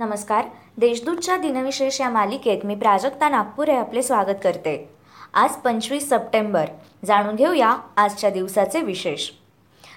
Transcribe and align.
नमस्कार. 0.00 0.44
देशदूतच्या 0.76 1.36
दिनविशेष 1.36 2.00
या 2.00 2.08
मालिकेत 2.10 2.58
मी 2.64 2.74
प्राजक्ता 2.74 3.28
नागपुरे 3.28 3.76
आपले 3.76 4.02
स्वागत 4.02 4.36
करते. 4.44 4.90
आज 5.34 5.50
पंचवीस 5.50 6.08
सप्टेंबर. 6.10 6.64
जाणून 7.04 7.34
घेऊया 7.34 7.76
आजच्या 7.96 8.30
दिवसाचे 8.30 8.80
विशेष. 8.80 9.30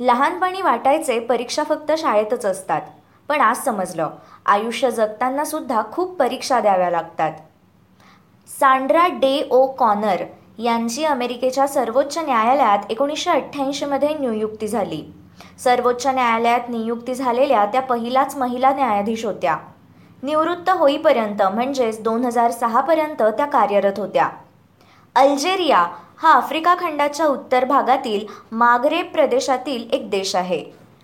लहानपणी 0.00 0.62
वाटायचे 0.62 1.18
परीक्षा 1.20 1.62
फक्त 1.62 1.92
शाळेतच 1.98 2.44
असतात. 2.44 2.80
पण 3.28 3.40
आज 3.40 3.64
समजलं. 3.64 4.10
आयुष्य 4.46 4.90
जगताना 4.90 5.44
सुद्धा 5.44 5.82
खूप 5.92 6.18
परीक्षा 6.18 6.60
द्याव्या 6.60 6.90
लागतात. 6.90 7.32
सांड्रा 8.60 9.06
डे 9.06 9.48
ओ 9.50 9.66
कॉनर 9.66 10.24
यांची 10.58 11.04
अमेरिकेच्या 11.04 11.66
सर्वोच्च 11.66 12.18
न्यायालयात 12.18 12.78
एकोणीसशे 12.90 13.30
अठ्ठ्याऐंशीमध्ये 13.30 14.08
नियुक्ती 14.08 14.68
झाली. 14.68 15.02
सर्वोच्च 15.58 16.06
न्यायालयात 16.06 16.68
नियुक्ती 16.68 17.14
झालेल्या 17.14 17.66
त्या 17.66 17.82
पहिलाच 17.82 18.36
महिला 18.36 18.74
न्यायाधीश 18.74 19.24
होत्या. 19.24 19.56
निवृत्त 20.26 20.70
होईपर्यंत 20.70 21.42
म्हणजेच 21.42 22.02
दोन 22.02 22.24
हजार 22.24 22.50
सहापर्यंत 22.50 23.22
त्या 23.22 23.46
कार्यरत 23.46 23.98
होत्या. 23.98 24.28
अल्जेरिया 25.14 25.86
हा 26.18 26.32
आफ्रिका 26.32 26.74
खंडाच्या 26.78 27.26
उत्तर 27.26 27.64
भागातील 27.64 28.26
मागरेब 28.52 29.06
प्रदेशातील 29.06 29.88
एक 29.92 30.10
देश 30.10 30.34
आहे. 30.36 30.58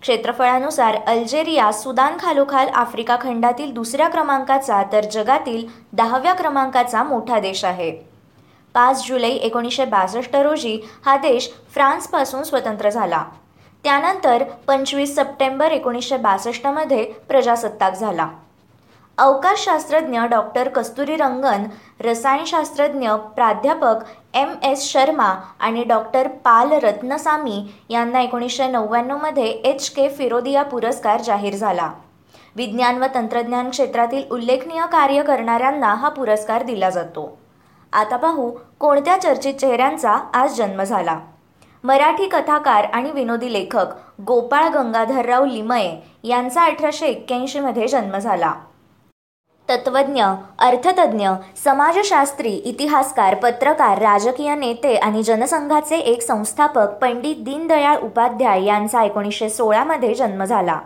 क्षेत्रफळानुसार 0.00 0.96
अल्जेरिया 1.06 1.72
सुदान 1.72 2.16
खालोखाल 2.20 2.68
आफ्रिका 2.68 3.16
खंडातील 3.20 3.72
दुसऱ्या 3.72 4.08
क्रमांकाचा 4.08 4.82
तर 4.92 5.04
जगातील 5.04 5.66
दहाव्या 5.92 6.32
क्रमांकाचा 6.32 7.02
मोठा 7.02 7.38
देश 7.40 7.64
आहे. 7.64 7.90
पाच 8.74 9.06
जुलै 9.08 9.30
एकोणीसशे 9.30 9.84
बासष्ट 9.84 10.36
रोजी 10.36 10.78
हा 11.06 11.16
देश 11.16 11.50
फ्रान्सपासून 11.74 12.42
स्वतंत्र 12.42 12.90
झाला. 12.90 13.24
त्यानंतर 13.84 14.44
पंचवीस 14.66 15.14
सप्टेंबर 15.16 15.70
एकोणीसशे 15.70 16.16
बासष्टमध्ये 16.16 17.04
प्रजासत्ताक 17.28 17.94
झाला. 17.94 18.28
अवकाशशास्त्रज्ञ 19.18 20.20
डॉक्टर 20.30 20.68
कस्तुरी 20.68 21.16
रंगन 21.16 21.66
रसायनशास्त्रज्ञ 22.00 23.10
प्राध्यापक 23.36 23.96
एम 24.34 24.54
एस 24.62 24.82
शर्मा 24.82 25.34
आणि 25.60 25.84
डॉक्टर 25.84 26.28
पाल 26.28 26.72
रत्नसामी 26.72 27.62
यांना 27.90 28.20
एकोणीसशे 28.20 28.66
नव्याण्णवमध्ये 28.66 29.46
एच 29.46 29.90
के 29.90 30.08
फिरोदिया 30.08 30.62
पुरस्कार 30.62 31.20
जाहीर 31.20 31.54
झाला. 31.54 31.90
विज्ञान 32.56 33.02
व 33.02 33.06
तंत्रज्ञान 33.14 33.70
क्षेत्रातील 33.70 34.22
उल्लेखनीय 34.30 34.86
कार्य 34.92 35.22
करणाऱ्यांना 35.22 35.94
हा 35.94 36.08
पुरस्कार 36.08 36.62
दिला 36.62 36.90
जातो. 36.90 37.38
आता 37.92 38.16
पाहू 38.16 38.50
कोणत्या 38.80 39.20
चर्चित 39.20 39.54
चेहऱ्यांचा 39.54 40.18
आज 40.34 40.56
जन्म 40.56 40.82
झाला. 40.82 41.18
मराठी 41.84 42.28
कथाकार 42.28 42.84
आणि 42.84 43.10
विनोदी 43.10 43.52
लेखक 43.52 43.86
गोपाळ 44.26 44.68
गंगाधरराव 44.68 45.44
लिमये 45.44 45.96
यांचा 46.24 46.64
अठराशे 46.64 47.06
एक्क्याऐंशीमध्ये 47.06 47.88
जन्म 47.88 48.18
झाला. 48.18 48.52
तत्वज्ञ 49.68 50.22
अर्थतज्ञ 50.58 51.28
समाजशास्त्री 51.64 52.50
इतिहासकार 52.64 53.34
पत्रकार 53.34 53.98
राजकीय 53.98 54.54
नेते 54.54 54.94
आणि 54.96 55.22
जनसंघाचे 55.22 55.98
एक 55.98 56.22
संस्थापक 56.22 56.98
पंडित 57.00 57.36
दीनदयाळ 57.44 57.98
उपाध्याय 57.98 58.64
यांचा 58.64 59.02
एकोणीसशे 59.02 59.48
सोळामध्ये 59.50 60.14
जन्म 60.14 60.44
झाला. 60.44 60.78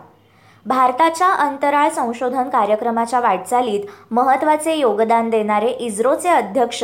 भारताच्या 0.65 1.27
अंतराळ 1.27 1.89
संशोधन 1.89 2.49
कार्यक्रमाच्या 2.49 3.19
वाटचालीत 3.19 3.85
महत्त्वाचे 4.11 4.75
योगदान 4.75 5.29
देणारे 5.29 5.69
इस्रोचे 5.69 6.29
अध्यक्ष 6.29 6.83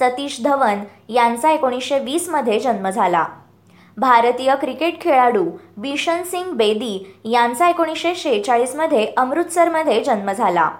सतीश 0.00 0.40
धवन 0.44 0.82
यांचा 1.08 1.50
एकोणीसशे 1.52 1.98
वीसमध्ये 1.98 2.58
जन्म 2.60 2.88
झाला. 2.90 3.24
भारतीय 3.96 4.54
क्रिकेट 4.60 5.00
खेळाडू 5.00 5.44
बिशन 5.76 6.22
सिंग 6.22 6.52
बेदी 6.52 6.98
यांचा 7.24 7.68
एकोणीसशे 7.68 8.14
शेहेचाळीसमध्ये 8.14 9.06
अमृतसरमध्ये 9.16 10.02
जन्म 10.04 10.32
झाला. 10.32 10.70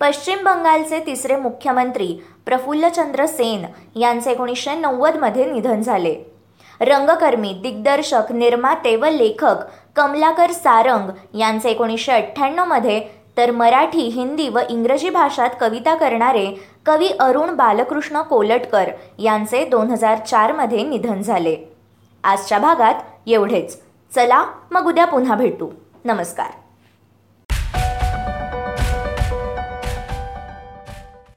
पश्चिम 0.00 0.38
बंगालचे 0.44 1.00
तिसरे 1.06 1.36
मुख्यमंत्री 1.36 2.16
प्रफुल्लचंद्र 2.46 3.26
सेन 3.26 3.64
यांचे 3.98 4.30
एकोणीसशे 4.30 4.74
नव्वदमध्ये 4.74 5.44
निधन 5.52 5.82
झाले. 5.82 6.14
रंगकर्मी 6.80 7.60
दिग्दर्शक 7.62 8.32
निर्माते 8.32 8.96
व 8.96 9.04
लेखक 9.04 9.56
कमलाकर 9.96 10.50
सारंग 10.50 11.36
यांचे 11.36 11.68
एकोणीसशे 11.68 12.12
अठ्ठ्याण्णवमध्ये 12.12 13.00
तर 13.36 13.50
मराठी 13.50 14.00
हिंदी 14.00 14.48
व 14.48 14.58
इंग्रजी 14.68 15.10
भाषात 15.10 15.50
कविता 15.60 15.94
करणारे 15.94 16.46
कवी 16.86 17.08
अरुण 17.20 17.54
बालकृष्ण 17.56 18.22
कोलटकर 18.22 18.90
यांचे 19.18 19.64
दोन 19.64 19.90
हजार 19.90 20.18
चारमध्ये 20.18 20.82
निधन 20.82 21.22
झाले. 21.22 21.56
आजच्या 22.24 22.58
भागात 22.58 22.94
एवढेच. 23.26 23.80
चला 24.14 24.44
मग 24.70 24.86
उद्या 24.86 25.04
पुन्हा 25.04 25.34
भेटू. 25.34 25.70
नमस्कार. 26.04 26.63